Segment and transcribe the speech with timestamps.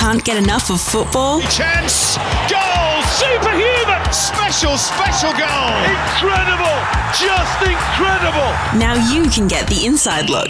[0.00, 1.42] Can't get enough of football?
[1.42, 2.16] Chance!
[2.48, 3.02] Goal!
[3.20, 4.00] Superhuman!
[4.10, 5.76] Special, special goal!
[5.92, 6.78] Incredible!
[7.12, 8.48] Just incredible!
[8.80, 10.48] Now you can get the inside look.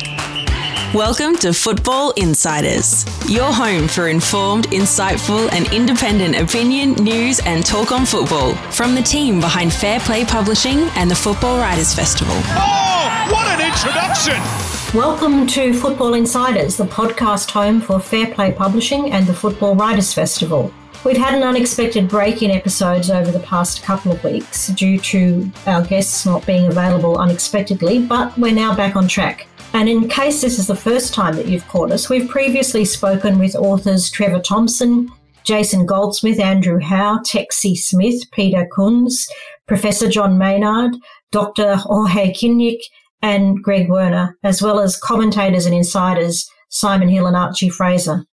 [0.95, 7.91] Welcome to Football Insiders, your home for informed, insightful, and independent opinion, news, and talk
[7.91, 12.37] on football from the team behind Fair Play Publishing and the Football Writers Festival.
[12.37, 14.70] Oh, what an introduction!
[14.95, 20.13] Welcome to Football Insiders, the podcast home for Fair Play Publishing and the Football Writers
[20.13, 20.75] Festival.
[21.05, 25.49] We've had an unexpected break in episodes over the past couple of weeks due to
[25.69, 29.47] our guests not being available unexpectedly, but we're now back on track.
[29.75, 33.39] And in case this is the first time that you've caught us, we've previously spoken
[33.39, 35.09] with authors Trevor Thompson,
[35.45, 39.29] Jason Goldsmith, Andrew Howe, Texie Smith, Peter Kunz,
[39.69, 40.97] Professor John Maynard,
[41.31, 41.77] Dr.
[41.77, 42.81] Jorge Knijnik,
[43.23, 48.25] and Greg Werner, as well as commentators and insiders Simon Hill and Archie Fraser.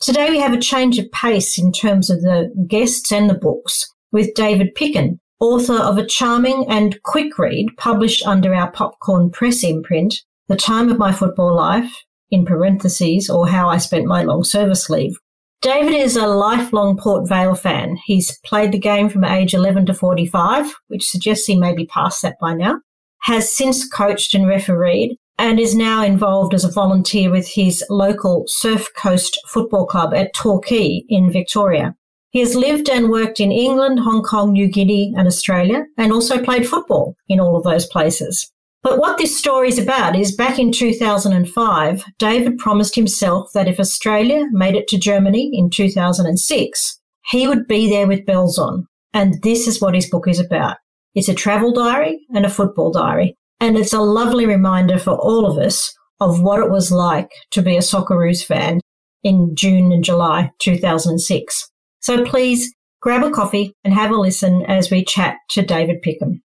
[0.00, 3.92] Today we have a change of pace in terms of the guests and the books
[4.12, 9.64] with David Picken, author of a charming and quick read published under our Popcorn Press
[9.64, 11.92] imprint, The Time of My Football Life,
[12.30, 15.16] in parentheses, or How I Spent My Long Service Leave.
[15.62, 17.96] David is a lifelong Port Vale fan.
[18.04, 22.20] He's played the game from age 11 to 45, which suggests he may be past
[22.22, 22.80] that by now
[23.22, 28.44] has since coached and refereed and is now involved as a volunteer with his local
[28.46, 31.94] Surf Coast Football Club at Torquay in Victoria.
[32.30, 36.42] He has lived and worked in England, Hong Kong, New Guinea, and Australia, and also
[36.42, 38.50] played football in all of those places.
[38.82, 43.80] But what this story is about is back in 2005, David promised himself that if
[43.80, 48.86] Australia made it to Germany in 2006, he would be there with bells on.
[49.12, 50.76] And this is what his book is about.
[51.16, 53.36] It's a travel diary and a football diary.
[53.58, 57.62] And it's a lovely reminder for all of us of what it was like to
[57.62, 58.80] be a Socceroos fan
[59.24, 61.70] in June and July 2006.
[62.00, 66.42] So please grab a coffee and have a listen as we chat to David Picken.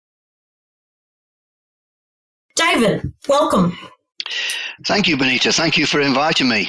[2.55, 3.78] David, welcome.
[4.87, 5.53] Thank you, Bonita.
[5.53, 6.69] Thank you for inviting me.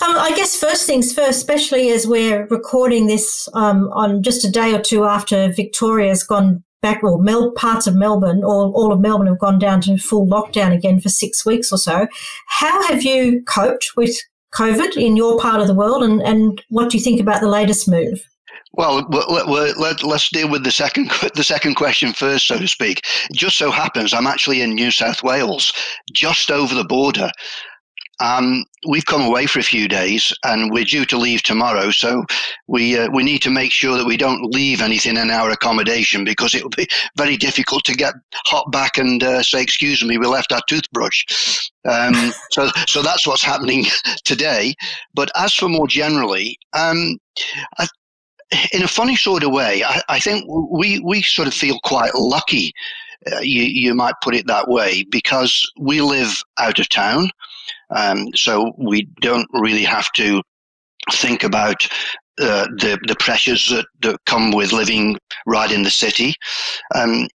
[0.00, 4.50] Um, I guess first things first, especially as we're recording this um, on just a
[4.50, 9.00] day or two after Victoria's gone back, or Mel- parts of Melbourne, or all of
[9.00, 12.06] Melbourne have gone down to full lockdown again for six weeks or so.
[12.46, 14.16] How have you coped with
[14.54, 17.48] COVID in your part of the world, and, and what do you think about the
[17.48, 18.24] latest move?
[18.74, 23.02] Well, let, let's deal with the second the second question first, so to speak.
[23.28, 25.72] It just so happens I'm actually in New South Wales,
[26.12, 27.30] just over the border,
[28.20, 31.90] um, we've come away for a few days and we're due to leave tomorrow.
[31.90, 32.24] So
[32.66, 36.24] we uh, we need to make sure that we don't leave anything in our accommodation
[36.24, 38.14] because it will be very difficult to get
[38.46, 43.26] hot back and uh, say, "Excuse me, we left our toothbrush." Um, so so that's
[43.26, 43.86] what's happening
[44.24, 44.74] today.
[45.14, 47.18] But as for more generally, um,
[47.78, 47.86] I,
[48.72, 52.14] in a funny sort of way, I, I, think we we sort of feel quite
[52.14, 52.72] lucky.
[53.30, 57.30] Uh, you, you might put it that way because we live out of town.
[57.94, 60.42] Um, so we don't really have to
[61.12, 61.88] think about
[62.40, 65.16] uh, the the pressures that, that come with living
[65.46, 66.34] right in the city.
[66.94, 67.28] Um,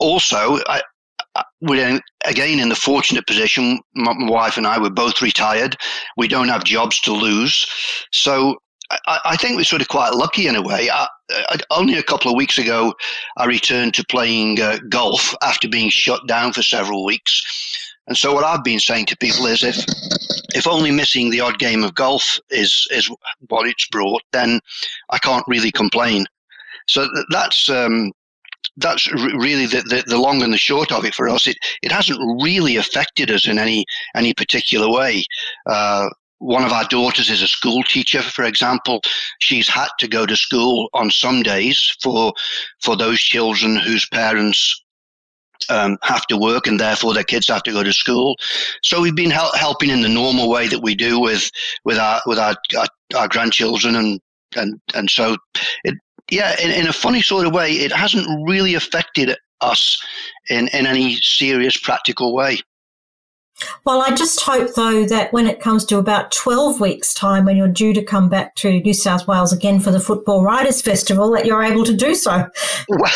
[0.00, 0.82] also, I,
[1.60, 3.80] we're in, again in the fortunate position.
[3.94, 5.76] My, wife and I were both retired.
[6.16, 7.66] We don't have jobs to lose,
[8.12, 8.56] so
[9.06, 10.88] I, I think we're sort of quite lucky in a way.
[10.90, 11.06] I,
[11.70, 12.94] only a couple of weeks ago,
[13.36, 17.87] I returned to playing uh, golf after being shut down for several weeks.
[18.08, 19.84] And so what I've been saying to people is if
[20.54, 23.10] if only missing the odd game of golf is is
[23.48, 24.60] what it's brought, then
[25.10, 26.26] I can't really complain.
[26.86, 28.12] So that's um,
[28.78, 31.46] that's really the, the, the, long and the short of it for us.
[31.46, 35.24] It it hasn't really affected us in any any particular way.
[35.66, 36.08] Uh,
[36.38, 39.02] one of our daughters is a school teacher, for example.
[39.40, 42.32] She's had to go to school on some days for
[42.80, 44.82] for those children whose parents
[45.68, 48.36] um, have to work and therefore their kids have to go to school.
[48.82, 51.50] So we've been hel- helping in the normal way that we do with
[51.84, 54.20] with our with our our, our grandchildren and
[54.56, 55.36] and and so
[55.84, 55.94] it
[56.30, 60.00] yeah in, in a funny sort of way it hasn't really affected us
[60.50, 62.58] in in any serious practical way.
[63.84, 67.56] Well, I just hope, though, that when it comes to about 12 weeks' time, when
[67.56, 71.30] you're due to come back to New South Wales again for the Football Writers Festival,
[71.32, 72.46] that you're able to do so.
[72.88, 73.12] Well,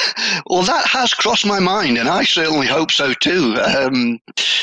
[0.47, 3.57] well that has crossed my mind, and I certainly hope so too.
[3.57, 4.19] Um,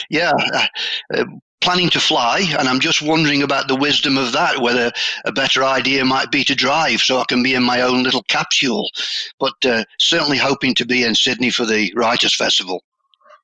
[0.09, 0.33] yeah.
[0.53, 0.67] Uh,
[1.13, 1.25] uh,
[1.61, 4.91] planning to fly, and I'm just wondering about the wisdom of that, whether
[5.25, 8.23] a better idea might be to drive so I can be in my own little
[8.23, 8.89] capsule.
[9.39, 12.81] But uh, certainly hoping to be in Sydney for the Writers' Festival.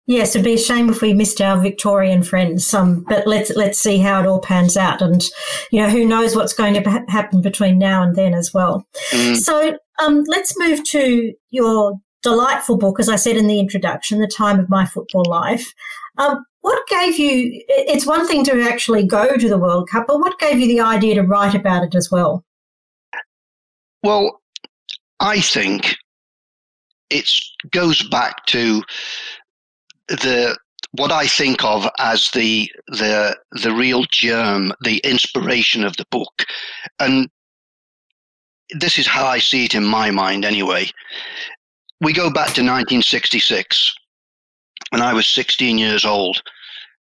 [0.07, 2.71] Yes, it'd be a shame if we missed our Victorian friends.
[2.73, 5.23] Um, but let's let's see how it all pans out, and
[5.71, 8.87] you know who knows what's going to happen between now and then as well.
[9.11, 9.37] Mm.
[9.37, 14.27] So um, let's move to your delightful book, as I said in the introduction, "The
[14.27, 15.73] Time of My Football Life."
[16.17, 17.63] Um, what gave you?
[17.67, 20.81] It's one thing to actually go to the World Cup, but what gave you the
[20.81, 22.45] idea to write about it as well?
[24.03, 24.39] Well,
[25.19, 25.95] I think
[27.09, 27.29] it
[27.71, 28.83] goes back to
[30.07, 30.57] the
[30.97, 36.45] what I think of as the the the real germ, the inspiration of the book,
[36.99, 37.29] and
[38.71, 40.45] this is how I see it in my mind.
[40.45, 40.89] Anyway,
[42.01, 43.93] we go back to 1966,
[44.89, 46.41] when I was 16 years old,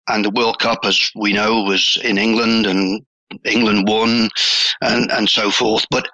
[0.07, 3.05] and the World Cup, as we know, was in England, and
[3.45, 4.29] England won,
[4.81, 5.85] and and so forth.
[5.91, 6.07] But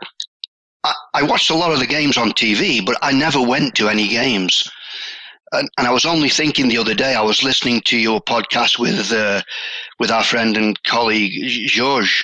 [0.84, 3.90] I, I watched a lot of the games on TV, but I never went to
[3.90, 4.70] any games
[5.54, 8.80] and, and I was only thinking the other day, I was listening to your podcast
[8.80, 9.42] with uh,
[10.00, 11.32] with our friend and colleague
[11.68, 12.24] George,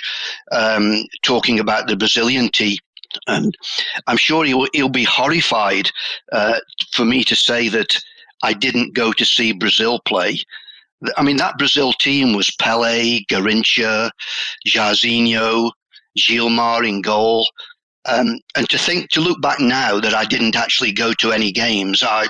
[0.52, 2.78] um, talking about the Brazilian team.
[3.26, 3.56] And
[4.06, 5.90] I'm sure he'll, he'll be horrified
[6.32, 6.58] uh,
[6.92, 8.00] for me to say that
[8.42, 10.38] I didn't go to see Brazil play.
[11.16, 14.10] I mean, that Brazil team was Pele, Garrincha,
[14.66, 15.72] Jairzinho,
[16.18, 17.48] Gilmar in goal.
[18.06, 21.52] Um, and to think, to look back now that I didn't actually go to any
[21.52, 22.28] games, I,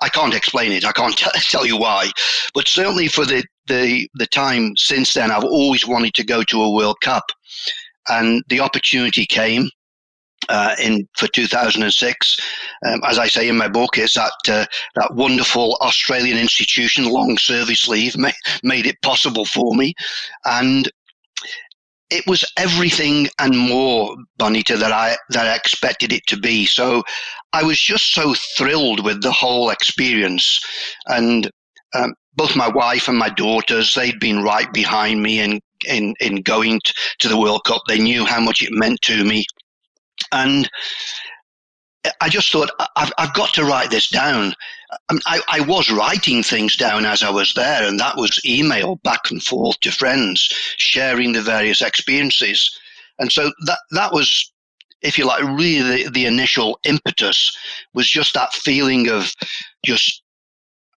[0.00, 0.84] I can't explain it.
[0.84, 2.10] I can't t- tell you why,
[2.54, 6.62] but certainly for the, the the time since then, I've always wanted to go to
[6.62, 7.30] a World Cup,
[8.08, 9.68] and the opportunity came.
[10.48, 12.36] Uh, in for 2006,
[12.86, 14.64] um, as I say in my book, is that uh,
[14.94, 18.30] that wonderful Australian institution, long service leave, ma-
[18.62, 19.92] made it possible for me,
[20.46, 20.90] and
[22.10, 26.66] it was everything and more, Bonita, that I that I expected it to be.
[26.66, 27.02] So
[27.52, 30.60] I was just so thrilled with the whole experience,
[31.06, 31.50] and
[31.94, 36.42] um, both my wife and my daughters they'd been right behind me in in in
[36.42, 37.82] going t- to the World Cup.
[37.88, 39.44] They knew how much it meant to me,
[40.32, 40.68] and
[42.20, 44.54] I just thought I've, I've got to write this down.
[45.26, 49.30] I, I, was writing things down as I was there, and that was email back
[49.30, 50.48] and forth to friends,
[50.78, 52.74] sharing the various experiences.
[53.18, 54.50] And so that that was,
[55.02, 57.56] if you like, really the, the initial impetus
[57.92, 59.32] was just that feeling of
[59.84, 60.22] just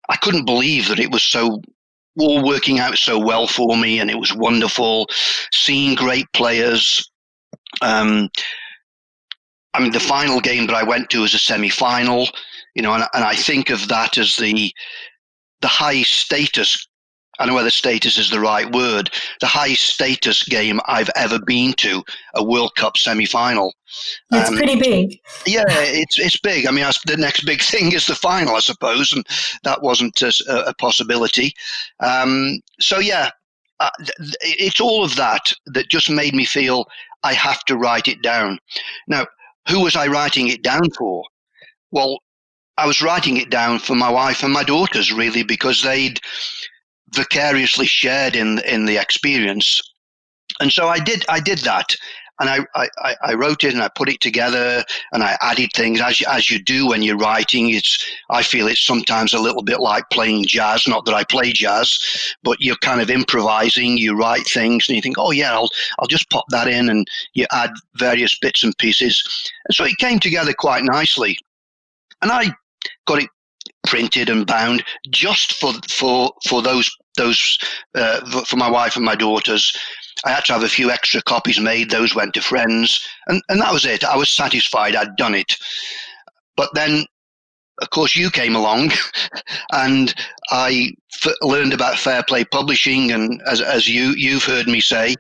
[0.10, 1.62] I couldn't believe that it was so
[2.20, 5.08] all working out so well for me, and it was wonderful
[5.52, 7.10] seeing great players.
[7.82, 8.30] Um,
[9.74, 12.28] I mean, the final game that I went to was a semi-final,
[12.76, 14.74] you know, and, and I think of that as the
[15.62, 16.88] the high status.
[17.40, 19.10] I don't know whether status is the right word.
[19.40, 22.04] The high status game I've ever been to,
[22.36, 23.74] a World Cup semi-final.
[24.32, 25.18] It's um, pretty big.
[25.48, 26.68] Yeah, it's it's big.
[26.68, 29.26] I mean, the next big thing is the final, I suppose, and
[29.64, 30.34] that wasn't a,
[30.68, 31.54] a possibility.
[32.00, 33.32] Um, so yeah,
[33.80, 33.90] uh,
[34.42, 36.86] it's all of that that just made me feel
[37.24, 38.60] I have to write it down.
[39.08, 39.26] Now,
[39.68, 41.24] who was I writing it down for?
[41.92, 42.20] Well,
[42.78, 46.20] I was writing it down for my wife and my daughters, really, because they'd
[47.14, 49.82] vicariously shared in in the experience.
[50.60, 51.96] And so I did I did that
[52.40, 56.02] and I, I, I wrote it and I put it together and I added things
[56.02, 57.70] as you, as you do when you're writing.
[57.70, 60.88] It's I feel it's sometimes a little bit like playing jazz.
[60.88, 62.00] Not that I play jazz,
[62.44, 63.98] but you're kind of improvising.
[63.98, 65.70] You write things and you think, oh yeah, I'll
[66.00, 69.24] I'll just pop that in, and you add various bits and pieces.
[69.66, 71.38] And so it came together quite nicely,
[72.22, 72.48] and I
[73.06, 73.30] got it
[73.86, 77.58] printed and bound just for for for those those
[77.96, 79.78] uh, for my wife and my daughters
[80.26, 81.90] I had to have a few extra copies made.
[81.90, 84.04] Those went to friends, and, and that was it.
[84.04, 85.56] I was satisfied I'd done it.
[86.56, 87.06] But then,
[87.82, 88.92] of course, you came along,
[89.72, 90.14] and
[90.52, 90.92] I
[91.24, 93.12] f- learned about fair play publishing.
[93.12, 95.16] And as, as you you've heard me say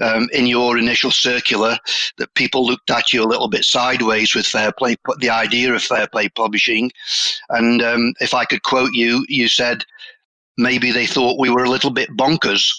[0.00, 1.76] um, in your initial circular,
[2.18, 5.82] that people looked at you a little bit sideways with fair play, the idea of
[5.82, 6.92] fair play publishing.
[7.48, 9.84] And um, if I could quote you, you said
[10.56, 12.72] maybe they thought we were a little bit bonkers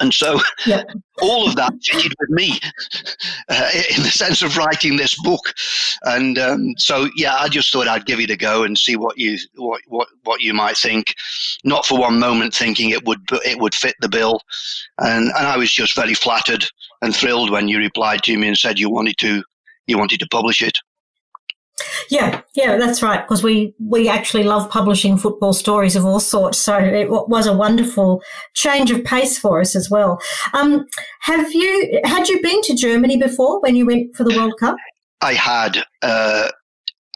[0.00, 0.86] and so yep.
[1.22, 2.58] all of that fitted with me
[3.48, 5.54] uh, in the sense of writing this book.
[6.02, 9.16] And um, so, yeah, I just thought I'd give it a go and see what
[9.18, 11.14] you what, what, what you might think.
[11.62, 14.40] Not for one moment thinking it would it would fit the bill.
[14.98, 16.64] And and I was just very flattered
[17.02, 19.44] and thrilled when you replied to me and said you wanted to
[19.86, 20.76] you wanted to publish it.
[22.10, 23.22] Yeah, yeah, that's right.
[23.22, 26.58] Because we we actually love publishing football stories of all sorts.
[26.58, 28.22] So it was a wonderful
[28.54, 30.20] change of pace for us as well.
[30.52, 30.86] Um,
[31.20, 34.76] have you had you been to Germany before when you went for the World Cup?
[35.20, 35.84] I had.
[36.02, 36.48] Uh,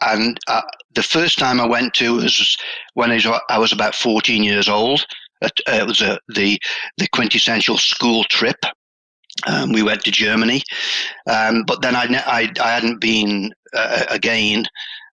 [0.01, 0.61] and uh,
[0.95, 2.57] the first time I went to was
[2.93, 5.05] when I I was about 14 years old.
[5.41, 6.59] It, uh, it was a, the
[6.97, 8.57] the quintessential school trip.
[9.47, 10.63] Um, we went to Germany,
[11.29, 14.65] um, but then I, I, I hadn't been uh, again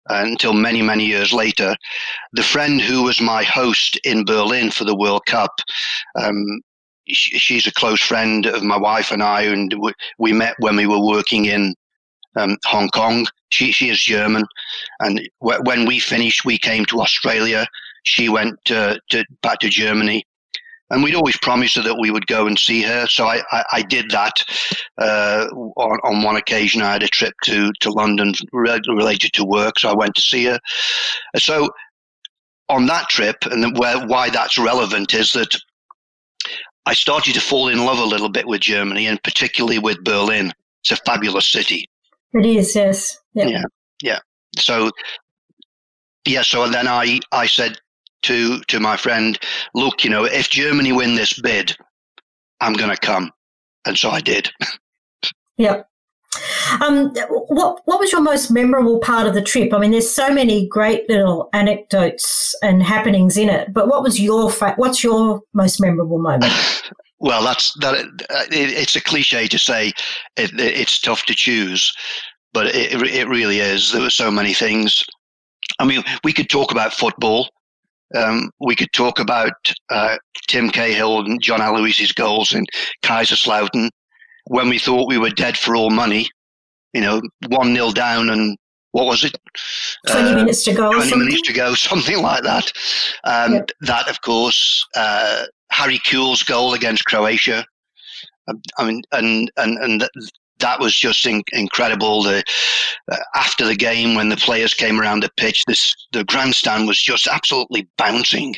[0.09, 1.75] until many many years later.
[2.33, 5.53] The friend who was my host in Berlin for the World Cup.
[6.17, 6.61] Um,
[7.09, 9.73] she's a close friend of my wife and I, and
[10.19, 11.75] we met when we were working in
[12.37, 13.27] um, Hong Kong.
[13.51, 14.45] She she is German,
[15.01, 17.67] and w- when we finished, we came to Australia.
[18.05, 20.25] She went uh, to back to Germany,
[20.91, 23.07] and we'd always promised her that we would go and see her.
[23.07, 24.45] So I I, I did that.
[24.99, 29.79] Uh, on on one occasion, I had a trip to to London related to work,
[29.79, 30.59] so I went to see her.
[31.37, 31.71] So
[32.69, 35.55] on that trip, and where why that's relevant is that
[36.85, 40.53] I started to fall in love a little bit with Germany, and particularly with Berlin.
[40.83, 41.91] It's a fabulous city.
[42.33, 43.19] It is, yes.
[43.35, 43.47] Yeah.
[43.47, 43.63] yeah.
[44.03, 44.19] Yeah.
[44.57, 44.93] So
[46.27, 47.79] yeah, so then I I said
[48.27, 49.39] to to my friend,
[49.75, 51.77] look, you know, if Germany win this bid,
[52.61, 53.33] I'm going to come,
[53.87, 54.51] and so I did.
[55.57, 55.83] yeah.
[56.83, 57.15] Um,
[57.49, 59.73] what what was your most memorable part of the trip?
[59.73, 64.21] I mean, there's so many great little anecdotes and happenings in it, but what was
[64.21, 66.53] your fa- what's your most memorable moment?
[67.19, 67.95] Well, that's that.
[68.53, 69.89] It, it's a cliche to say
[70.37, 71.91] it, it's tough to choose,
[72.53, 73.91] but it, it really is.
[73.91, 75.03] There were so many things.
[75.79, 77.49] I mean, we could talk about football.
[78.15, 79.53] Um, we could talk about
[79.91, 80.17] uh,
[80.49, 82.65] Tim Cahill and John Aloisi's goals in
[83.03, 83.91] Kaiserslautern
[84.47, 86.29] when we thought we were dead for all money.
[86.93, 88.57] You know, one nil down and
[88.93, 89.37] what was it?
[90.07, 90.93] Twenty uh, minutes to go.
[90.93, 92.73] Twenty minutes to go, something like that.
[93.25, 93.71] Um, yep.
[93.83, 97.65] That, of course, uh, Harry Kewell's goal against Croatia.
[98.49, 100.09] Um, I mean, and and and
[100.59, 102.23] that was just in, incredible.
[102.23, 102.43] The
[103.11, 107.01] uh, after the game, when the players came around the pitch, this the grandstand was
[107.01, 108.55] just absolutely bouncing.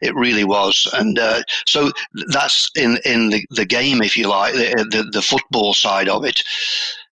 [0.00, 1.92] It really was, and uh, so
[2.28, 6.24] that's in in the, the game, if you like, the, the the football side of
[6.24, 6.42] it.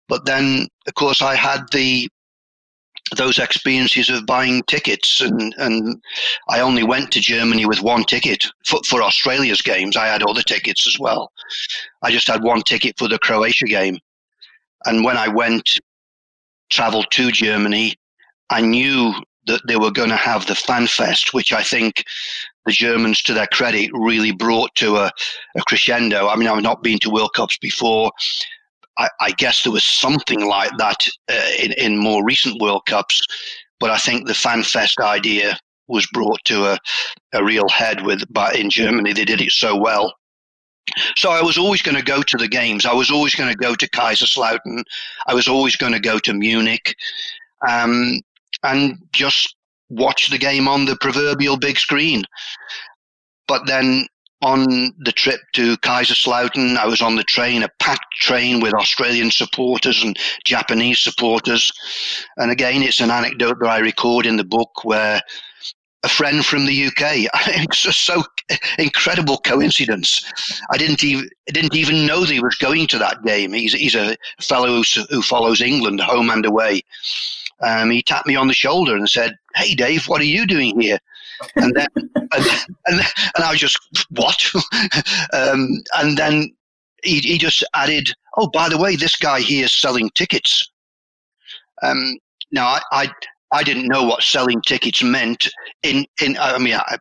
[0.07, 2.09] But then, of course, I had the
[3.15, 6.01] those experiences of buying tickets and and
[6.47, 9.97] I only went to Germany with one ticket for, for Australia's games.
[9.97, 11.31] I had other tickets as well.
[12.01, 13.97] I just had one ticket for the Croatia game.
[14.85, 15.79] And when I went
[16.69, 17.95] traveled to Germany,
[18.49, 19.13] I knew
[19.47, 22.03] that they were going to have the fan fest, which I think
[22.65, 25.11] the Germans, to their credit, really brought to a,
[25.57, 26.27] a crescendo.
[26.27, 28.11] I mean, I've not been to World Cups before,
[28.97, 33.21] I, I guess there was something like that uh, in, in more recent World Cups,
[33.79, 35.57] but I think the fan fest idea
[35.87, 36.77] was brought to a,
[37.33, 40.13] a real head with but in Germany they did it so well.
[41.15, 42.85] So I was always going to go to the games.
[42.85, 44.83] I was always going to go to Kaiserslautern.
[45.27, 46.95] I was always going to go to Munich,
[47.67, 48.21] um,
[48.63, 49.55] and just
[49.89, 52.23] watch the game on the proverbial big screen.
[53.47, 54.05] But then
[54.41, 59.29] on the trip to Kaiserslautern, I was on the train, a packed train with Australian
[59.29, 61.71] supporters and Japanese supporters.
[62.37, 65.21] And again, it's an anecdote that I record in the book where
[66.03, 67.27] a friend from the UK.
[67.63, 68.23] It's just so
[68.77, 70.23] incredible coincidence.
[70.71, 73.53] I didn't even didn't even know that he was going to that game.
[73.53, 76.81] He's he's a fellow who, who follows England home and away.
[77.61, 80.79] Um, he tapped me on the shoulder and said, "Hey, Dave, what are you doing
[80.79, 80.99] here?"
[81.55, 82.45] and then and,
[82.87, 82.99] and,
[83.35, 83.79] and I was just
[84.09, 84.43] what,
[85.33, 86.53] um, and then
[87.03, 90.69] he, he just added, "Oh, by the way, this guy here is selling tickets."
[91.83, 92.17] Um,
[92.51, 93.09] now I, I
[93.51, 95.49] I didn't know what selling tickets meant
[95.83, 96.97] in, in I mean, I,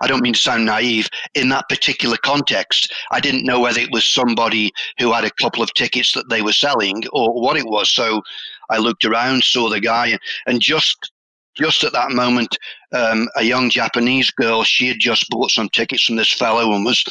[0.00, 1.08] I don't mean to sound naive.
[1.34, 5.62] In that particular context, I didn't know whether it was somebody who had a couple
[5.62, 7.90] of tickets that they were selling or what it was.
[7.90, 8.22] So
[8.70, 11.10] I looked around, saw the guy, and just
[11.56, 12.56] just at that moment,
[12.92, 16.84] um, a young Japanese girl, she had just bought some tickets from this fellow and
[16.84, 17.02] was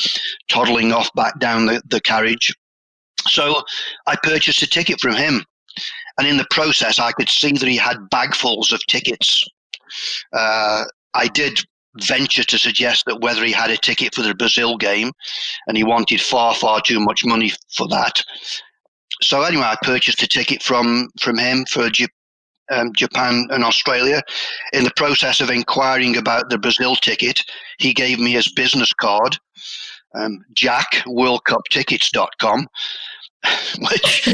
[0.48, 2.56] toddling off back down the, the carriage.
[3.27, 3.62] So
[4.06, 5.44] I purchased a ticket from him.
[6.17, 9.45] And in the process, I could see that he had bagfuls of tickets.
[10.33, 11.59] Uh, I did
[12.01, 15.12] venture to suggest that whether he had a ticket for the Brazil game,
[15.67, 18.24] and he wanted far, far too much money for that.
[19.21, 21.89] So anyway, I purchased a ticket from from him for
[22.71, 24.21] um, Japan and Australia.
[24.74, 27.41] In the process of inquiring about the Brazil ticket,
[27.79, 29.38] he gave me his business card,
[30.15, 32.67] um, jackworldcuptickets.com.
[33.79, 34.27] Which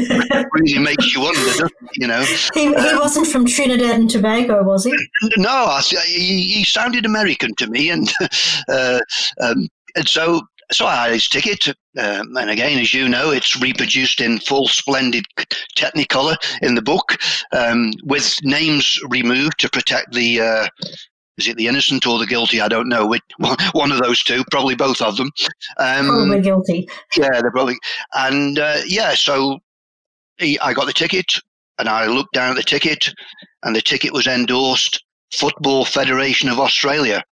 [0.52, 2.24] really makes you wonder, you know?
[2.54, 4.96] He, he um, wasn't from Trinidad and Tobago, was he?
[5.36, 8.10] No, he, he sounded American to me, and
[8.68, 9.00] uh,
[9.40, 10.40] um, and so
[10.72, 14.66] so I had his ticket, um, and again, as you know, it's reproduced in full
[14.66, 15.24] splendid
[15.76, 17.16] Technicolor in the book,
[17.52, 20.40] um, with names removed to protect the.
[20.40, 20.68] Uh,
[21.38, 22.60] is it the innocent or the guilty?
[22.60, 23.06] I don't know.
[23.06, 23.22] Which,
[23.72, 25.30] One of those two, probably both of them.
[25.78, 26.88] Um, probably guilty.
[27.16, 27.78] Yeah, they're probably.
[28.14, 29.58] And uh, yeah, so
[30.38, 31.34] he, I got the ticket,
[31.78, 33.12] and I looked down at the ticket,
[33.62, 37.24] and the ticket was endorsed Football Federation of Australia.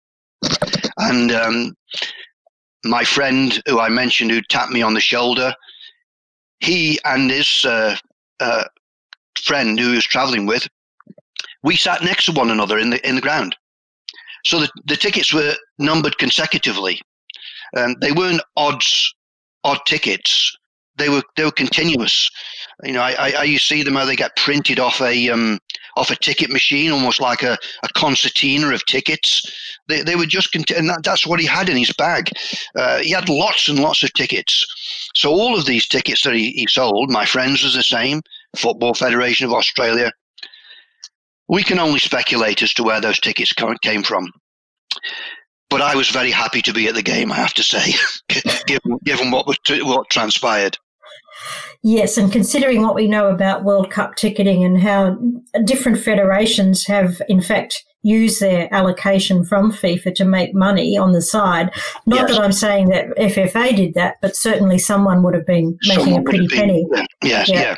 [0.97, 1.75] And um,
[2.85, 5.55] my friend, who I mentioned, who tapped me on the shoulder,
[6.61, 7.97] he and his uh,
[8.41, 8.65] uh,
[9.43, 10.67] friend who he was traveling with,
[11.63, 13.57] we sat next to one another in the in the ground.
[14.45, 17.01] So the, the tickets were numbered consecutively.
[17.77, 19.15] Um, they weren't odds
[19.65, 20.57] odd tickets.
[20.97, 22.29] They were they were continuous.
[22.85, 25.59] You know, I, I, you see them how they get printed off a um,
[25.97, 29.43] off a ticket machine, almost like a, a concertina of tickets.
[29.89, 32.31] They, they were just, cont- and that, that's what he had in his bag.
[32.77, 34.67] Uh, he had lots and lots of tickets.
[35.15, 38.23] So all of these tickets that he, he sold, my friends was the same,
[38.57, 40.13] Football Federation of Australia.
[41.51, 43.53] We can only speculate as to where those tickets
[43.83, 44.31] came from.
[45.69, 47.95] But I was very happy to be at the game, I have to say,
[48.67, 50.79] given, given what, what transpired.
[51.83, 55.19] Yes, and considering what we know about World Cup ticketing and how
[55.65, 61.23] different federations have, in fact, used their allocation from FIFA to make money on the
[61.23, 61.71] side.
[62.07, 62.31] Not yes.
[62.31, 66.21] that I'm saying that FFA did that, but certainly someone would have been making someone
[66.21, 66.87] a pretty been, penny.
[66.93, 67.61] Yeah, yes, yeah.
[67.61, 67.75] yeah.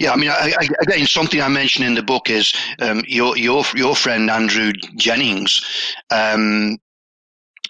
[0.00, 3.36] Yeah, I mean, I, I, again, something I mentioned in the book is um, your
[3.36, 5.62] your your friend Andrew Jennings
[6.10, 6.78] um,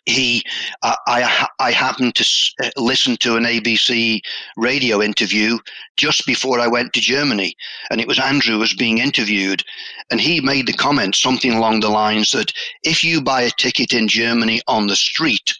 [0.06, 0.42] he,
[0.82, 2.24] uh, I, I happened to
[2.62, 4.20] uh, listen to an ABC
[4.56, 5.58] radio interview
[5.96, 7.54] just before I went to Germany,
[7.90, 9.62] and it was Andrew was being interviewed,
[10.10, 12.52] and he made the comment something along the lines that
[12.84, 15.52] if you buy a ticket in Germany on the street,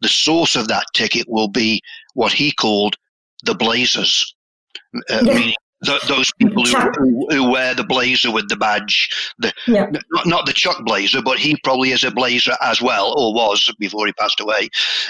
[0.00, 1.80] the source of that ticket will be
[2.14, 2.96] what he called
[3.44, 4.34] the Blazers,
[5.10, 9.86] uh, meaning those people who, who, wear the blazer with the badge, the, yeah.
[10.10, 13.72] not, not the Chuck Blazer, but he probably is a blazer as well, or was
[13.78, 14.68] before he passed away.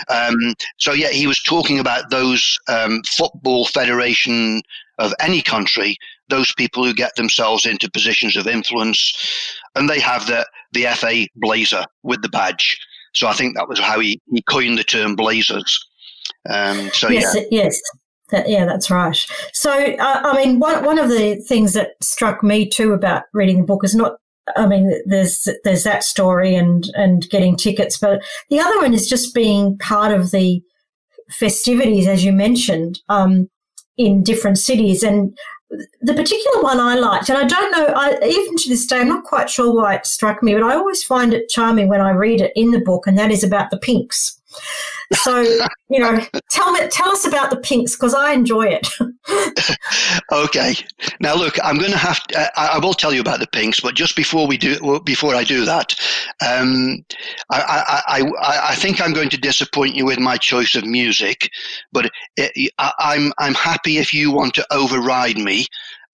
[0.08, 4.60] Um, so yeah, he was talking about those um, football federation
[4.98, 5.96] of any country,
[6.28, 11.26] those people who get themselves into positions of influence, and they have the the FA
[11.36, 12.78] blazer with the badge.
[13.14, 15.86] So I think that was how he, he coined the term blazers.
[16.50, 17.42] Um, so yes, yeah.
[17.50, 17.80] yes.
[18.30, 19.16] That, yeah, that's right.
[19.52, 23.60] So, uh, I mean, one one of the things that struck me too about reading
[23.60, 24.16] the book is not.
[24.56, 29.08] I mean, there's there's that story and and getting tickets, but the other one is
[29.08, 30.60] just being part of the
[31.30, 33.48] festivities, as you mentioned, um,
[33.96, 35.02] in different cities.
[35.02, 35.36] And
[36.00, 39.08] the particular one I liked, and I don't know, I, even to this day, I'm
[39.08, 42.10] not quite sure why it struck me, but I always find it charming when I
[42.10, 44.40] read it in the book, and that is about the pinks.
[45.12, 45.40] So,
[45.88, 48.88] you know, tell me, tell us about the pinks because I enjoy it.
[50.32, 50.74] okay.
[51.20, 52.20] Now, look, I'm going to have.
[52.34, 55.44] Uh, I will tell you about the pinks, but just before we do, before I
[55.44, 55.94] do that,
[56.46, 57.04] um,
[57.50, 61.50] I, I, I, I, think I'm going to disappoint you with my choice of music,
[61.92, 65.66] but it, I, I'm I'm happy if you want to override me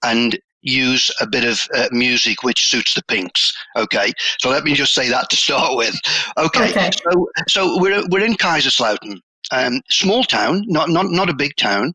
[0.03, 3.55] and use a bit of uh, music which suits the Pinks.
[3.77, 5.95] Okay, so let me just say that to start with.
[6.39, 6.91] Okay, okay.
[7.03, 9.21] so so we're we're in Kaiserslautern,
[9.51, 11.95] um, small town, not not not a big town,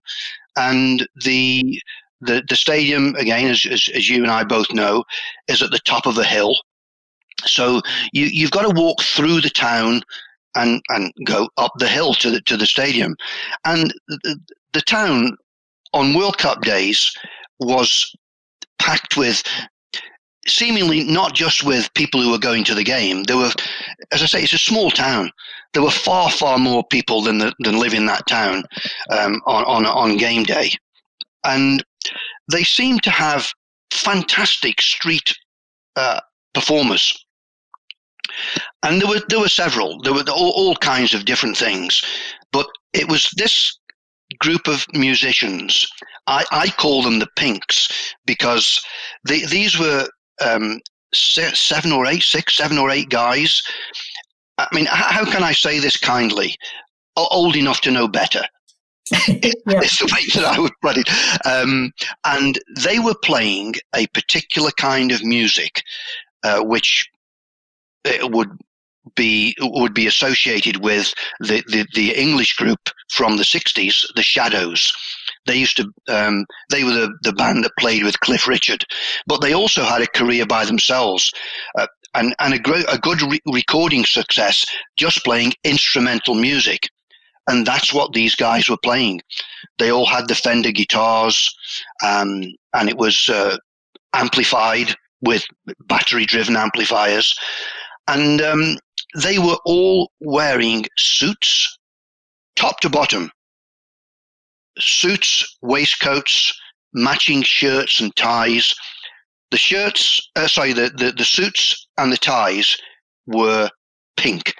[0.58, 1.82] and the
[2.22, 5.04] the the stadium again, as, as as you and I both know,
[5.48, 6.58] is at the top of a hill.
[7.46, 10.02] So you you've got to walk through the town
[10.56, 13.16] and and go up the hill to the to the stadium,
[13.66, 14.40] and the,
[14.74, 15.38] the town
[15.94, 17.16] on World Cup days
[17.60, 18.16] was
[18.80, 19.44] packed with
[20.48, 23.24] seemingly not just with people who were going to the game.
[23.24, 23.52] There were,
[24.12, 25.32] as I say, it's a small town.
[25.74, 28.64] There were far, far more people than the, than live in that town
[29.12, 30.72] um, on, on on game day,
[31.44, 31.84] and
[32.52, 33.52] they seem to have
[33.92, 35.38] fantastic street
[35.96, 36.22] uh,
[36.54, 37.26] performers.
[38.84, 40.02] And there were there were several.
[40.02, 42.02] There were all, all kinds of different things,
[42.52, 43.78] but it was this
[44.40, 45.88] group of musicians
[46.28, 48.82] I, I call them the pinks because
[49.26, 50.08] they, these were
[50.46, 50.82] um,
[51.14, 53.64] seven or eight, six, seven or eight guys.
[54.58, 56.56] I mean, how can I say this kindly?
[57.16, 58.44] Old enough to know better.
[59.12, 59.38] yeah.
[59.68, 61.10] It's the way that I would put it.
[61.46, 61.94] Um,
[62.26, 65.82] and they were playing a particular kind of music,
[66.44, 67.10] uh, which
[68.06, 68.50] uh, would
[69.16, 74.92] be would be associated with the, the, the English group from the 60s, the Shadows.
[75.46, 78.84] They used to, um, they were the, the band that played with Cliff Richard,
[79.28, 81.32] but they also had a career by themselves.
[81.78, 84.66] Uh, and, and a, gro- a good re- recording success
[84.98, 86.90] just playing instrumental music.
[87.48, 89.22] and that's what these guys were playing.
[89.80, 91.56] They all had the Fender guitars,
[92.04, 92.44] um,
[92.74, 93.58] and it was uh,
[94.14, 95.46] amplified with
[95.88, 97.38] battery-driven amplifiers,
[98.08, 98.78] and um,
[99.16, 101.78] they were all wearing suits,
[102.56, 103.32] top to bottom,
[104.78, 106.54] suits, waistcoats,
[106.94, 108.76] matching shirts and ties.
[109.52, 112.78] The shirts, uh, sorry, the, the, the suits and the ties
[113.26, 113.70] were
[114.18, 114.54] pink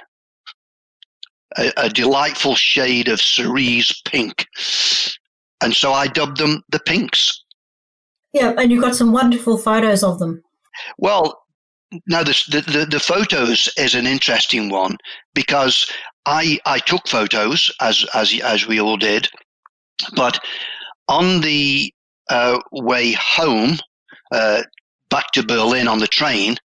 [1.58, 4.48] a, a delightful shade of cerise pink.
[5.62, 7.44] And so I dubbed them the Pinks.
[8.34, 10.44] Yeah, and you've got some wonderful photos of them.
[10.98, 11.42] Well,
[12.06, 14.98] now the, the, the photos is an interesting one
[15.34, 15.90] because
[16.26, 19.30] I I took photos as as as we all did,
[20.16, 20.44] but
[21.08, 21.94] on the
[22.30, 23.78] uh, way home
[24.32, 24.64] uh,
[25.10, 26.58] back to Berlin on the train,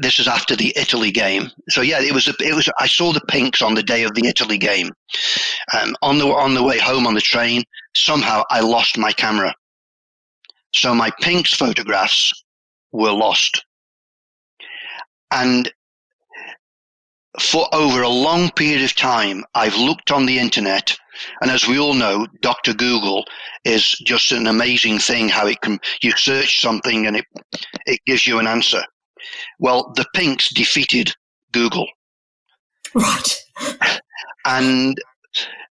[0.00, 1.50] this is after the Italy game.
[1.68, 2.68] So yeah, it was it was.
[2.78, 4.90] I saw the pinks on the day of the Italy game.
[5.74, 9.54] Um, on the on the way home on the train, somehow I lost my camera.
[10.72, 12.32] So my pinks photographs
[12.92, 13.64] were lost,
[15.30, 15.72] and
[17.38, 20.96] for over a long period of time, I've looked on the internet,
[21.40, 23.24] and as we all know, Doctor Google
[23.64, 25.28] is just an amazing thing.
[25.28, 27.24] How it can you search something and it
[27.86, 28.82] it gives you an answer.
[29.58, 31.14] Well, the Pinks defeated
[31.52, 31.86] Google.
[32.94, 33.36] Right.
[34.46, 34.98] and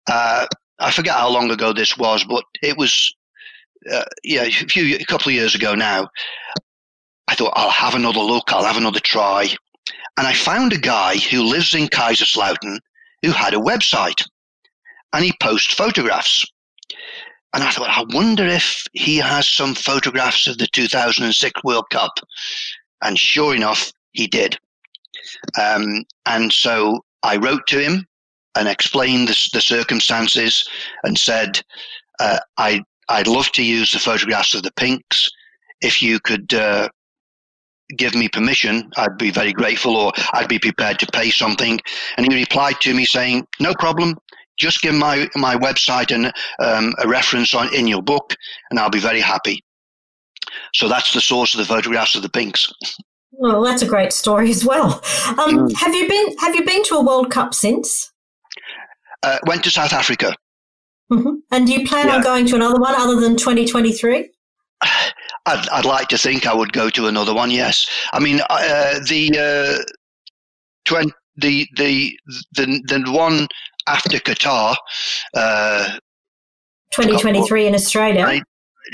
[0.08, 0.48] uh,
[0.80, 3.16] I forget how long ago this was, but it was,
[3.92, 6.10] uh, yeah, a few, a couple of years ago now.
[7.28, 9.48] I thought I'll have another look, I'll have another try,
[10.18, 12.80] and I found a guy who lives in Kaiserslautern
[13.22, 14.26] who had a website,
[15.14, 16.46] and he posts photographs.
[17.54, 22.20] And I thought, I wonder if he has some photographs of the 2006 World Cup.
[23.02, 24.60] And sure enough, he did.
[25.60, 28.06] Um, and so I wrote to him
[28.56, 30.68] and explained the, the circumstances
[31.04, 31.62] and said,
[32.20, 35.32] uh, I, I'd love to use the photographs of the pinks.
[35.82, 36.90] If you could uh,
[37.98, 41.80] give me permission, I'd be very grateful, or I'd be prepared to pay something.
[42.18, 44.18] And he replied to me saying, "No problem.
[44.58, 48.36] Just give my my website and um, a reference on in your book,
[48.70, 49.64] and I'll be very happy."
[50.74, 52.72] So that's the source of the photographs of the pinks.
[53.32, 55.02] Well, that's a great story as well.
[55.28, 55.76] Um, mm.
[55.76, 58.12] Have you been Have you been to a World Cup since?
[59.24, 60.36] Uh, went to South Africa.
[61.12, 61.36] Mm-hmm.
[61.52, 62.16] And do you plan yeah.
[62.16, 64.30] on going to another one other than 2023?
[64.82, 67.52] I'd, I'd like to think I would go to another one.
[67.52, 69.84] Yes, I mean uh, the uh,
[70.86, 72.20] 20, the the
[72.54, 73.48] the the one
[73.88, 74.76] after Qatar.
[75.34, 75.98] Uh,
[76.92, 78.42] 2023 in Australia.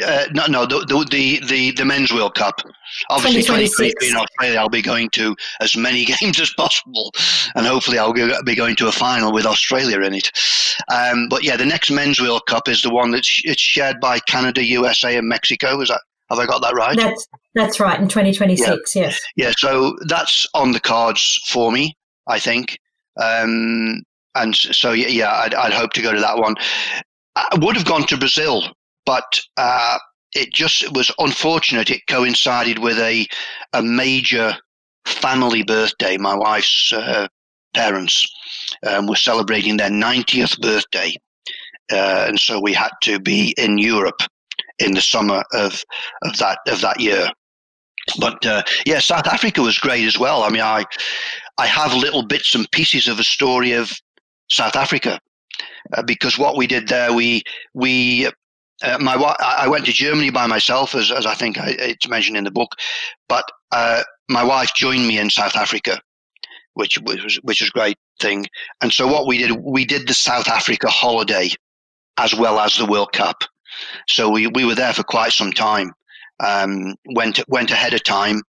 [0.03, 2.61] Uh, no, no, the, the the the men's World Cup.
[3.09, 7.11] Obviously, 2023 in Australia, I'll be going to as many games as possible,
[7.55, 10.31] and hopefully, I'll be going to a final with Australia in it.
[10.87, 14.19] Um, but yeah, the next men's World Cup is the one that's it's shared by
[14.19, 15.81] Canada, USA, and Mexico.
[15.81, 16.95] Is that have I got that right?
[16.95, 18.95] That's that's right in 2026.
[18.95, 19.01] Yeah.
[19.01, 19.21] Yes.
[19.35, 19.51] Yeah.
[19.57, 21.97] So that's on the cards for me.
[22.27, 22.79] I think.
[23.21, 24.03] Um,
[24.35, 26.55] and so yeah, I'd, I'd hope to go to that one.
[27.35, 28.63] I would have gone to Brazil
[29.05, 29.97] but uh,
[30.33, 31.89] it just was unfortunate.
[31.89, 33.27] It coincided with a
[33.73, 34.55] a major
[35.05, 36.17] family birthday.
[36.17, 37.27] My wife's uh,
[37.73, 38.27] parents
[38.85, 41.15] um, were celebrating their 90th birthday,
[41.91, 44.21] uh, and so we had to be in Europe
[44.79, 45.83] in the summer of
[46.23, 47.27] of that of that year.
[48.19, 50.43] But uh, yeah, South Africa was great as well.
[50.43, 50.85] I mean, I
[51.57, 53.91] I have little bits and pieces of a story of
[54.49, 55.19] South Africa.
[55.93, 58.29] Uh, because what we did there, we we
[58.83, 62.37] uh, my I went to Germany by myself, as, as I think I, it's mentioned
[62.37, 62.75] in the book,
[63.27, 66.01] but uh, my wife joined me in South Africa,
[66.73, 68.45] which was which was a great thing.
[68.81, 71.49] And so what we did, we did the South Africa holiday
[72.17, 73.43] as well as the World Cup.
[74.07, 75.93] So we, we were there for quite some time.
[76.39, 78.41] Um, went went ahead of time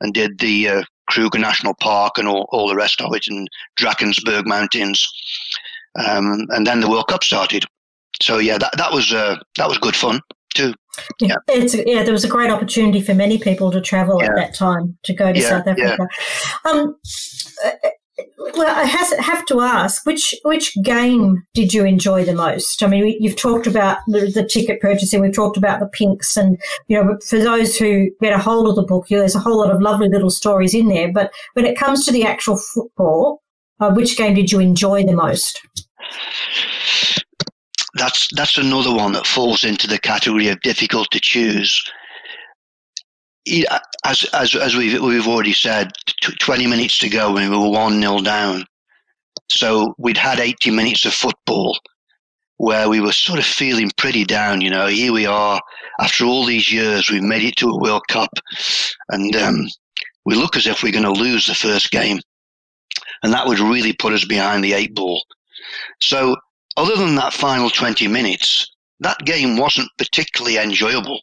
[0.00, 3.48] and did the uh, Kruger National Park and all, all the rest of it, and
[3.78, 5.06] Drakensberg Mountains.
[5.98, 7.64] Um, and then the World Cup started
[8.22, 10.20] so yeah, that that was uh, that was good fun
[10.54, 10.74] too.
[11.20, 12.02] Yeah, it's yeah.
[12.02, 14.30] There was a great opportunity for many people to travel yeah.
[14.30, 16.08] at that time to go to yeah, South Africa.
[16.64, 16.70] Yeah.
[16.70, 16.96] Um,
[18.38, 22.82] well, I have to ask which which game did you enjoy the most?
[22.82, 26.58] I mean, you've talked about the, the, ticket purchasing, we've talked about the pinks, and
[26.88, 29.40] you know, for those who get a hold of the book, you know, there's a
[29.40, 31.12] whole lot of lovely little stories in there.
[31.12, 33.42] But when it comes to the actual football,
[33.80, 35.60] uh, which game did you enjoy the most?
[37.96, 41.82] That's that's another one that falls into the category of difficult to choose.
[44.04, 45.92] As as as we've we've already said,
[46.40, 48.64] twenty minutes to go and we were one 0 down,
[49.48, 51.78] So we'd had 80 minutes of football
[52.58, 54.60] where we were sort of feeling pretty down.
[54.60, 55.60] You know, here we are
[56.00, 58.30] after all these years, we've made it to a World Cup,
[59.10, 59.66] and um,
[60.24, 62.20] we look as if we're going to lose the first game,
[63.22, 65.22] and that would really put us behind the eight ball.
[66.00, 66.36] So,
[66.76, 71.20] other than that final 20 minutes, that game wasn't particularly enjoyable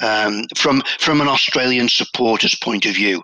[0.00, 3.22] um, from from an Australian supporter's point of view.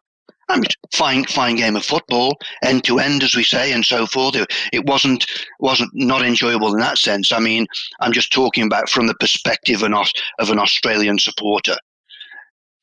[0.49, 4.07] I mean, fine, fine game of football, end to end, as we say, and so
[4.07, 4.37] forth.
[4.73, 5.27] It wasn't
[5.59, 7.33] wasn't not enjoyable in that sense.
[7.33, 7.67] I mean,
[8.01, 11.77] I'm just talking about from the perspective of an, Australian supporter.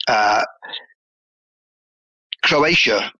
[0.07, 0.43] Uh,
[2.43, 3.11] Croatia,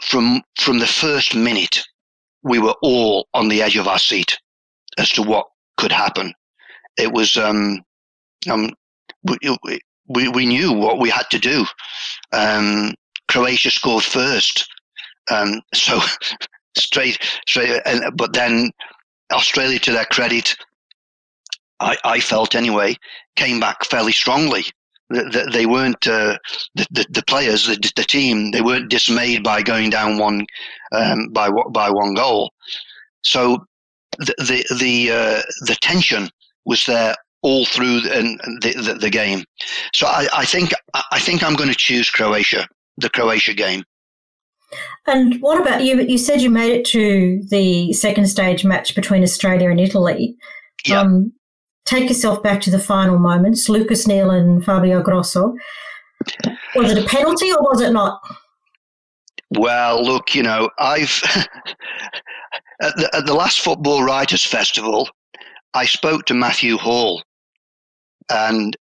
[0.00, 1.82] from from the first minute,
[2.42, 4.38] we were all on the edge of our seat
[4.98, 6.32] as to what could happen.
[6.98, 7.80] It was um,
[8.50, 8.70] um,
[9.22, 9.38] we,
[10.08, 11.64] we, we knew what we had to do.
[12.32, 12.94] Um,
[13.28, 14.68] Croatia scored first,
[15.30, 16.00] um, so
[16.76, 17.80] straight, straight.
[17.86, 18.70] And, but then
[19.32, 20.54] Australia, to their credit,
[21.80, 22.96] I, I felt anyway,
[23.36, 24.64] came back fairly strongly.
[25.52, 26.38] They weren't uh,
[26.74, 28.50] the, the, the players, the, the team.
[28.50, 30.46] They weren't dismayed by going down one
[30.92, 32.52] um, by by one goal.
[33.22, 33.64] So
[34.18, 36.30] the the the, uh, the tension
[36.64, 39.44] was there all through the, the, the game.
[39.92, 40.70] So I, I think
[41.10, 43.82] I think I'm going to choose Croatia, the Croatia game.
[45.06, 46.00] And what about you?
[46.00, 50.36] You said you made it to the second stage match between Australia and Italy.
[50.86, 51.00] Yeah.
[51.00, 51.32] Um,
[51.84, 53.68] take yourself back to the final moments.
[53.68, 55.54] Lucas Neill and Fabio Grosso.
[56.74, 58.20] Was it a penalty or was it not?
[59.58, 61.22] Well, look, you know, I've
[62.80, 65.08] at, the, at the last Football Writers Festival,
[65.74, 67.22] I spoke to Matthew Hall,
[68.30, 68.76] and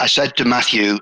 [0.00, 0.98] I said to Matthew,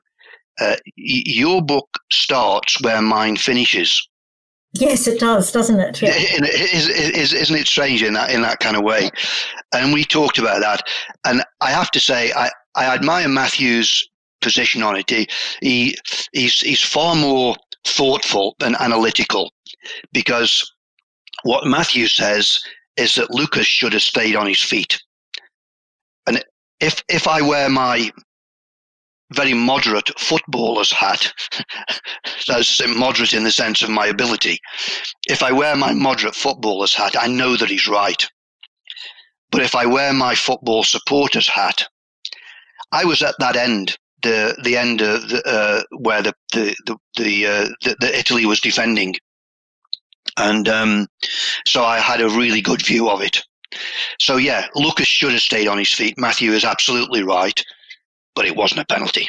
[0.61, 4.09] uh, your book starts where mine finishes.
[4.75, 6.01] Yes, it does, doesn't it?
[6.01, 6.15] Yeah.
[6.15, 9.11] Isn't it strange in that in that kind of way?
[9.75, 10.83] And we talked about that,
[11.27, 14.09] and I have to say, I, I admire Matthew's
[14.41, 15.11] position on it.
[15.11, 15.29] He,
[15.61, 15.97] he
[16.33, 17.55] he's he's far more
[17.85, 19.53] thoughtful and analytical,
[20.13, 20.73] because
[21.43, 22.59] what Matthew says
[22.97, 25.03] is that Lucas should have stayed on his feet
[26.27, 26.45] and
[26.81, 28.11] if if I wear my
[29.33, 31.33] very moderate footballer's hat,
[32.47, 34.59] that's moderate in the sense of my ability.
[35.29, 38.27] If I wear my moderate footballer's hat, I know that he's right.
[39.51, 41.87] But if I wear my football supporter's hat,
[42.91, 46.97] I was at that end, the the end of the, uh, where the the the
[47.17, 49.15] the, uh, the, the Italy was defending,
[50.37, 51.07] and um,
[51.67, 53.43] so I had a really good view of it.
[54.19, 56.19] So yeah, Lucas should have stayed on his feet.
[56.19, 57.63] Matthew is absolutely right,
[58.35, 59.29] but it wasn't a penalty.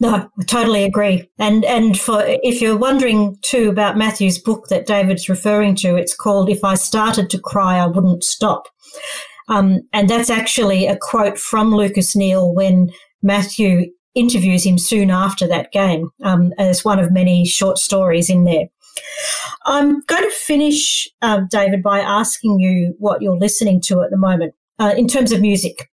[0.00, 1.28] No, I totally agree.
[1.38, 6.14] And and for if you're wondering too about Matthew's book that David's referring to, it's
[6.14, 8.68] called "If I Started to Cry, I Wouldn't Stop,"
[9.48, 12.90] um, and that's actually a quote from Lucas Neill when
[13.22, 18.44] Matthew interviews him soon after that game um, as one of many short stories in
[18.44, 18.66] there.
[19.66, 24.16] I'm going to finish, uh, David, by asking you what you're listening to at the
[24.16, 25.89] moment uh, in terms of music.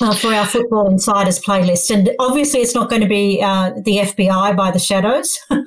[0.00, 1.92] Uh, for our Football Insiders playlist.
[1.92, 5.36] And obviously, it's not going to be uh, the FBI by the Shadows.
[5.50, 5.64] um,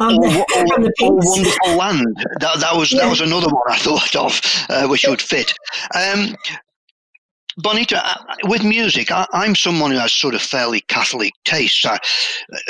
[0.00, 2.06] oh, oh, wonderful land!
[2.40, 3.00] That, that was yeah.
[3.02, 5.52] that was another one I thought of, uh, which would fit.
[5.94, 6.34] Um,
[7.58, 11.84] Bonita, uh, with music, I, am someone who has sort of fairly Catholic tastes.
[11.84, 11.98] I,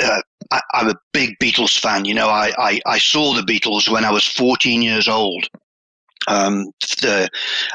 [0.03, 2.05] uh, I, am a big Beatles fan.
[2.05, 5.47] You know, I, I, I, saw the Beatles when I was 14 years old.
[6.27, 7.29] Um, the,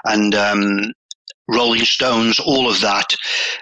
[0.05, 0.93] and um,
[1.49, 3.15] Rolling Stones, all of that.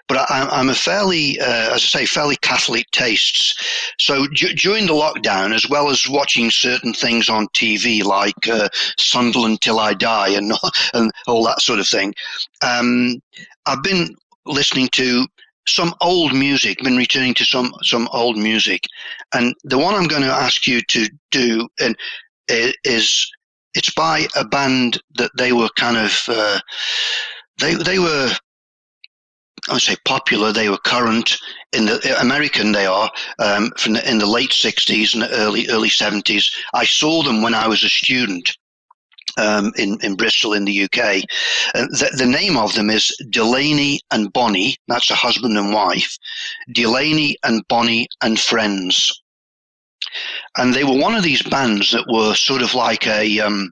[0.08, 3.54] But I, am a fairly, uh, as I say, fairly Catholic tastes.
[3.98, 8.68] So d- during the lockdown, as well as watching certain things on TV like uh,
[8.98, 10.52] Sunderland Till I Die and,
[10.94, 12.14] and all that sort of thing,
[12.62, 13.20] um,
[13.66, 14.14] I've been
[14.46, 15.26] listening to
[15.66, 18.84] some old music, been returning to some, some old music.
[19.34, 21.96] And the one I'm going to ask you to do and,
[22.48, 23.30] is
[23.74, 26.60] it's by a band that they were kind of uh,
[27.58, 28.30] they they were
[29.68, 30.52] I would say popular.
[30.52, 31.38] They were current
[31.72, 32.72] in the American.
[32.72, 36.52] They are um, from the, in the late '60s and the early early '70s.
[36.74, 38.56] I saw them when I was a student
[39.38, 41.22] um, in in Bristol in the UK.
[41.74, 44.76] Uh, the, the, name of them is Delaney and Bonnie.
[44.88, 46.18] That's a husband and wife.
[46.72, 49.22] Delaney and Bonnie and friends.
[50.58, 53.40] And they were one of these bands that were sort of like a.
[53.40, 53.70] Um,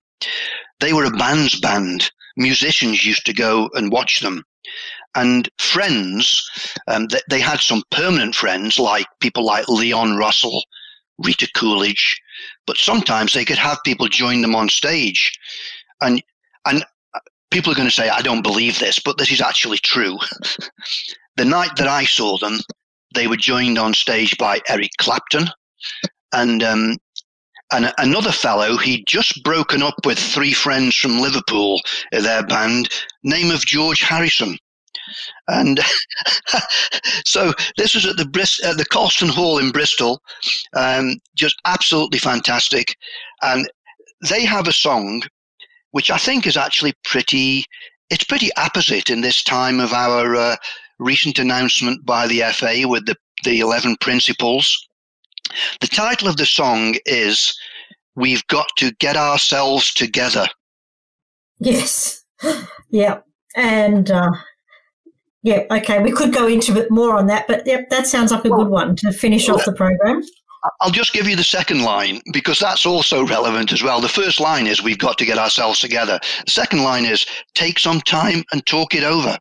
[0.80, 4.44] they were a band's band musicians used to go and watch them.
[5.14, 6.48] And friends,
[6.88, 10.62] um, they, they had some permanent friends, like people like Leon Russell,
[11.18, 12.20] Rita Coolidge,
[12.66, 15.32] but sometimes they could have people join them on stage.
[16.00, 16.22] And,
[16.66, 16.84] and
[17.50, 20.16] people are going to say, I don't believe this, but this is actually true.
[21.36, 22.58] the night that I saw them,
[23.14, 25.48] they were joined on stage by Eric Clapton
[26.32, 26.96] and um,
[27.72, 31.80] and another fellow he'd just broken up with three friends from Liverpool,
[32.12, 32.88] their band,
[33.22, 34.58] name of George Harrison.
[35.48, 35.80] And
[37.24, 40.20] so this was at the Brist- at the Colston Hall in Bristol,
[40.74, 42.96] um, just absolutely fantastic.
[43.42, 43.68] And
[44.28, 45.22] they have a song
[45.92, 47.64] which I think is actually pretty.
[48.10, 50.56] It's pretty apposite in this time of our uh,
[50.98, 54.88] recent announcement by the FA with the the eleven principles.
[55.80, 57.54] The title of the song is
[58.14, 60.46] "We've Got to Get Ourselves Together."
[61.60, 62.24] Yes.
[62.94, 63.20] Yeah.
[63.56, 64.32] And uh,
[65.42, 68.44] yeah, okay, we could go into it more on that, but yep, that sounds like
[68.44, 70.22] a good one to finish off the program.
[70.80, 74.00] I'll just give you the second line because that's also relevant as well.
[74.00, 76.20] The first line is we've got to get ourselves together.
[76.44, 79.36] The second line is take some time and talk it over.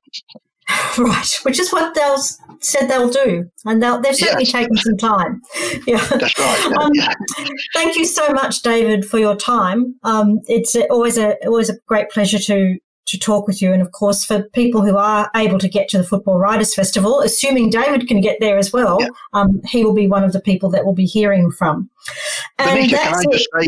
[0.97, 2.17] Right, which is what they'll
[2.63, 4.51] said they'll do, and they'll, they've certainly yes.
[4.51, 5.41] taken some time.
[5.87, 6.71] Yeah, that's right.
[6.81, 7.13] Um, yeah.
[7.73, 9.95] Thank you so much, David, for your time.
[10.03, 13.73] Um, it's always a always a great pleasure to to talk with you.
[13.73, 17.19] And of course, for people who are able to get to the Football Writers Festival,
[17.21, 19.07] assuming David can get there as well, yeah.
[19.33, 21.89] um, he will be one of the people that we'll be hearing from.
[22.57, 23.67] And Bonita, can I just say,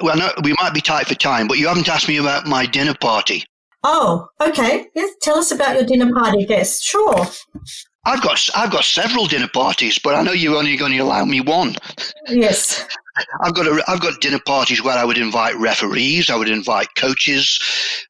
[0.00, 2.64] well, no, we might be tight for time, but you haven't asked me about my
[2.66, 3.44] dinner party.
[3.82, 4.88] Oh, okay.
[4.94, 6.84] Yes, tell us about your dinner party guest.
[6.84, 7.26] Sure.
[8.04, 11.24] I've got I've got several dinner parties, but I know you're only going to allow
[11.24, 11.76] me one.
[12.28, 12.86] Yes.
[13.42, 16.88] I've got a, I've got dinner parties where I would invite referees, I would invite
[16.96, 17.60] coaches,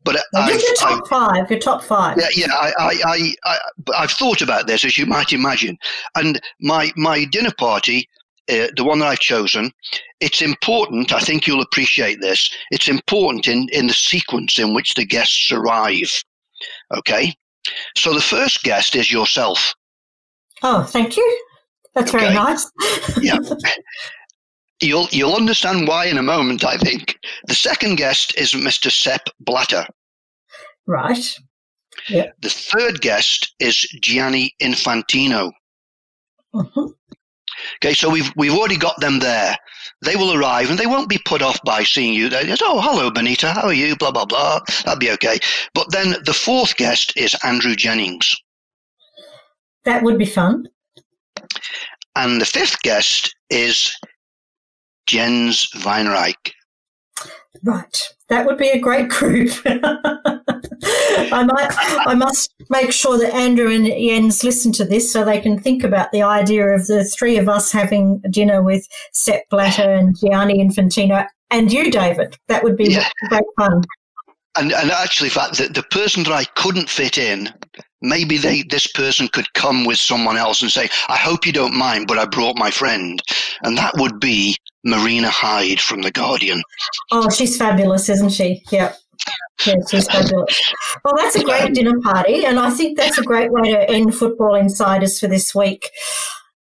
[0.04, 2.18] but well, I've, your top I've, five, your top five.
[2.18, 2.52] Yeah, yeah.
[2.52, 3.58] I, I, I,
[3.96, 5.78] I, have thought about this, as you might imagine,
[6.14, 8.08] and my my dinner party,
[8.48, 9.72] uh, the one that I've chosen,
[10.20, 11.12] it's important.
[11.12, 12.50] I think you'll appreciate this.
[12.70, 16.10] It's important in in the sequence in which the guests arrive.
[16.96, 17.34] Okay,
[17.96, 19.74] so the first guest is yourself.
[20.62, 21.42] Oh, thank you.
[21.94, 22.24] That's okay.
[22.24, 22.70] very nice.
[23.20, 23.38] yeah.
[24.82, 27.18] You'll you'll understand why in a moment, I think.
[27.46, 28.90] The second guest is Mr.
[28.90, 29.84] Sepp Blatter.
[30.86, 31.38] Right.
[32.08, 32.30] Yeah.
[32.40, 35.52] The third guest is Gianni Infantino.
[36.54, 36.89] Mm-hmm.
[37.82, 39.56] Okay, so we've we've already got them there.
[40.02, 42.28] They will arrive and they won't be put off by seeing you.
[42.28, 43.96] They just, oh, hello, Bonita, how are you?
[43.96, 44.60] Blah blah blah.
[44.84, 45.38] That'd be okay.
[45.72, 48.36] But then the fourth guest is Andrew Jennings.
[49.84, 50.68] That would be fun.
[52.16, 53.96] And the fifth guest is
[55.06, 56.52] Jens Weinreich.
[57.64, 57.96] Right,
[58.28, 59.52] that would be a great group.
[61.32, 61.70] I might,
[62.06, 65.84] I must make sure that Andrew and Jens listen to this so they can think
[65.84, 70.58] about the idea of the three of us having dinner with Sepp Blatter and Gianni
[70.58, 72.36] Infantino and you, David.
[72.48, 73.08] That would be yeah.
[73.28, 73.82] great fun.
[74.56, 77.52] And, and actually, in fact, the, the person that I couldn't fit in
[78.02, 81.74] maybe they this person could come with someone else and say, "I hope you don't
[81.74, 83.22] mind, but I brought my friend,"
[83.62, 86.62] and that would be Marina Hyde from The Guardian.
[87.12, 88.62] Oh, she's fabulous, isn't she?
[88.70, 88.94] Yeah.
[91.04, 94.14] Well, that's a great dinner party, and I think that's a great way to end
[94.14, 95.90] Football Insiders for this week.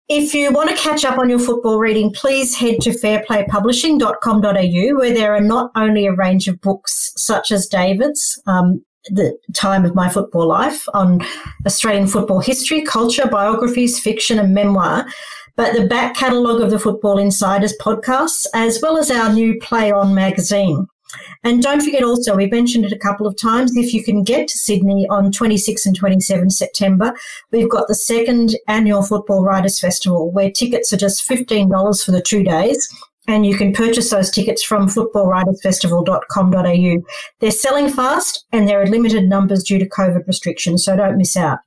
[0.10, 5.14] If you want to catch up on your football reading, please head to fairplaypublishing.com.au, where
[5.14, 9.96] there are not only a range of books such as David's, um, the time of
[9.96, 11.26] my football life on
[11.66, 15.06] Australian football history, culture, biographies, fiction, and memoir.
[15.56, 19.92] But the back catalogue of the Football Insiders podcasts, as well as our new Play
[19.92, 20.88] On magazine.
[21.44, 24.48] And don't forget also, we've mentioned it a couple of times, if you can get
[24.48, 27.14] to Sydney on 26 and 27 September,
[27.52, 32.22] we've got the second annual Football Writers Festival where tickets are just $15 for the
[32.22, 32.88] two days
[33.28, 37.04] and you can purchase those tickets from footballwritersfestival.com.au.
[37.40, 41.38] They're selling fast and there are limited numbers due to COVID restrictions, so don't miss
[41.38, 41.60] out.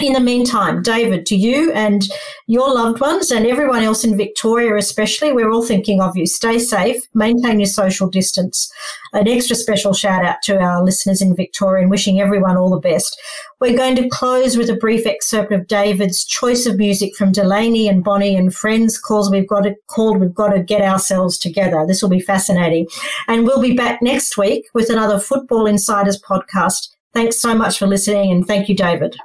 [0.00, 2.08] In the meantime, David, to you and
[2.46, 6.24] your loved ones and everyone else in Victoria, especially, we're all thinking of you.
[6.24, 8.70] Stay safe, maintain your social distance.
[9.12, 12.78] An extra special shout out to our listeners in Victoria and wishing everyone all the
[12.78, 13.20] best.
[13.60, 17.88] We're going to close with a brief excerpt of David's choice of music from Delaney
[17.88, 21.84] and Bonnie and Friends calls we've got to called We've Got to Get Ourselves Together.
[21.88, 22.86] This will be fascinating.
[23.26, 26.90] And we'll be back next week with another Football Insiders podcast.
[27.14, 29.16] Thanks so much for listening and thank you, David.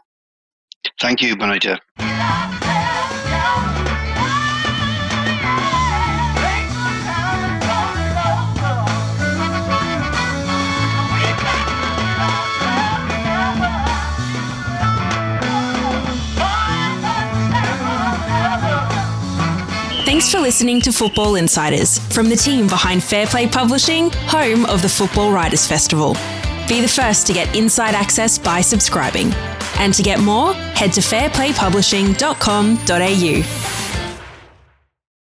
[0.99, 1.79] Thank you, Bonita.
[20.05, 24.81] Thanks for listening to Football Insiders from the team behind Fair Play Publishing, home of
[24.81, 26.15] the Football Writers Festival.
[26.67, 29.33] Be the first to get inside access by subscribing.
[29.79, 33.82] And to get more, head to fairplaypublishing.com.au.